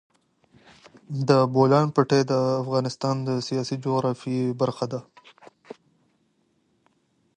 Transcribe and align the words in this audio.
د 1.29 1.29
بولان 1.53 1.87
پټي 1.95 2.21
د 2.31 2.33
افغانستان 2.63 3.15
د 3.27 3.29
سیاسي 3.47 3.75
جغرافیه 3.83 4.45
برخه 4.61 4.85
ده. 4.91 5.01